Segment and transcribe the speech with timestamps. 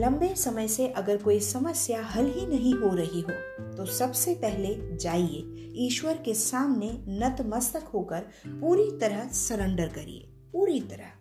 [0.00, 3.32] लंबे समय से अगर कोई समस्या हल ही नहीं हो रही हो
[3.76, 11.16] तो सबसे पहले जाइए, ईश्वर के सामने नतमस्तक होकर पूरी तरह सरेंडर करिए, पूरी तरह।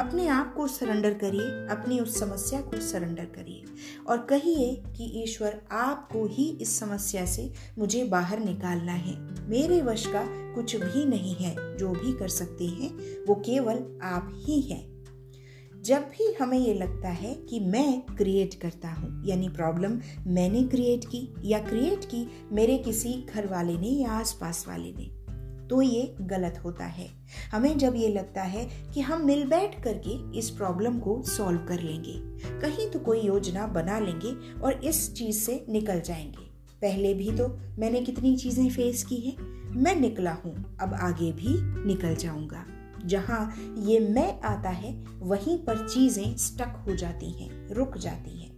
[0.00, 3.64] अपने आप को सरेंडर करिए, अपनी उस समस्या को सरेंडर करिए
[4.08, 9.16] और कहिए कि, ईश्वर, आपको ही इस समस्या से मुझे बाहर निकालना है।
[9.48, 14.32] मेरे वश का कुछ भी नहीं है, जो भी कर सकते हैं, वो केवल आप
[14.34, 14.95] ही हैं।
[15.86, 21.04] जब भी हमें ये लगता है कि मैं क्रिएट करता हूँ, यानी प्रॉब्लम मैंने क्रिएट
[21.04, 25.04] की या क्रिएट की मेरे किसी घर वाले ने या आसपास वाले ने
[25.68, 27.08] तो ये गलत होता है।
[27.52, 31.80] हमें जब ये लगता है कि हम मिल बैठ करके इस प्रॉब्लम को सॉल्व कर
[31.80, 32.14] लेंगे,
[32.60, 36.46] कहीं तो कोई योजना बना लेंगे और इस चीज़ से निकल जाएँगे।
[36.82, 37.48] पहले भी तो
[37.78, 39.36] मैंने कितनी चीज़ें फेस की है,
[39.76, 41.54] मैं निकला हूँ, अब आगे भी
[41.86, 42.64] निकल जाऊँगा।
[43.06, 48.56] जहाँ ये मैं आता है, वहीं पर चीज़ें स्टक हो जाती हैं, रुक जाती हैं।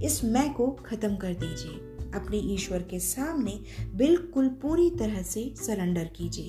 [0.00, 3.60] इस मैं को खत्म कर दीजिए। अपने ईश्वर के सामने
[3.94, 6.48] बिल्कुल पूरी तरह से सरेंडर कीजिए।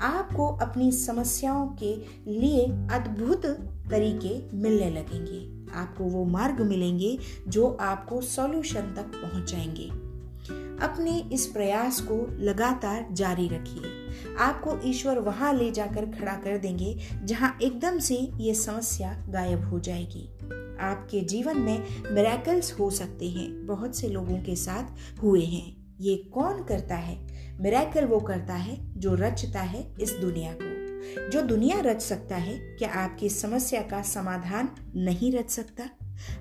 [0.00, 1.96] आपको अपनी समस्याओं के
[2.30, 3.46] लिए अद्भुत
[3.90, 9.88] तरीके मिलने लगेंगे। आपको वो मार्ग मिलेंगे जो आपको सॉल्यूशन तक पहुंचाएँगे।
[10.86, 13.97] अपने इस प्रयास को लगातार जारी रखिए।
[14.38, 19.78] आपको ईश्वर वहाँ ले जाकर खड़ा कर देंगे, जहाँ एकदम से ये समस्या गायब हो
[19.78, 20.28] जाएगी।
[20.80, 24.84] आपके जीवन में मेरेकल्स हो सकते हैं, बहुत से लोगों के साथ
[25.22, 27.28] हुए हैं। ये कौन करता है?
[27.60, 30.78] मेरेकल वो करता है जो रचता है इस दुनिया को।
[31.30, 35.84] जो दुनिया रच सकता है, क्या आपकी समस्या का समाधान नहीं रच सकता?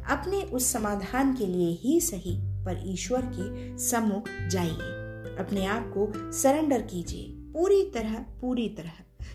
[0.10, 5.08] अपने उस समाधान के लिए ही सही, पर ईश्वर के सम्मुख जाइए।
[5.40, 8.92] अपने आप को सरेंडर कीजिए। पूरी तरह पूरी तरह।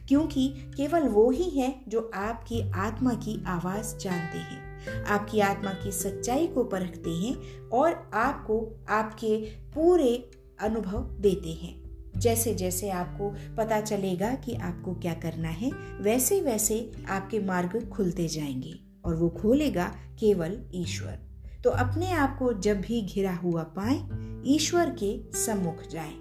[0.08, 5.92] क्योंकि केवल वो ही है जो आपकी आत्मा की आवाज़ जानते हैं। आपकी आत्मा की
[5.92, 11.82] सच्चाई को परखते हैं और आपको आपके पूरे अनुभव देते हैं।
[12.16, 18.28] जैसे जैसे आपको पता चलेगा कि आपको क्या करना है, वैसे वैसे आपके मार्ग खुलते
[18.28, 19.84] जाएँगे और वो खोलेगा
[20.20, 21.18] केवल ईश्वर।
[21.64, 24.08] तो अपने आप को जब भी घिरा हुआ पाए,
[24.46, 26.12] ईश्वर के सम्मुख जाए।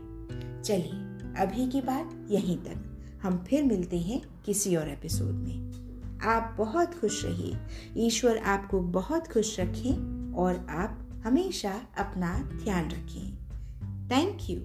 [0.61, 5.71] चलिए अभी की बात यहीं तक। हम फिर मिलते हैं किसी और एपिसोड में।
[6.23, 7.57] आप बहुत खुश रहिए।
[7.97, 13.37] ईश्वर आपको बहुत खुश रखें और आप हमेशा अपना ध्यान रखें।
[14.07, 14.59] Thank you